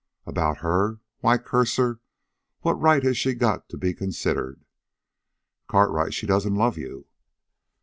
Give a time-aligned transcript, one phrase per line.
[0.25, 0.99] "About her?
[1.19, 1.99] Why, curse her,
[2.61, 4.65] what right has she got to be considered?"
[5.67, 7.05] "Cartwright, she doesn't love you."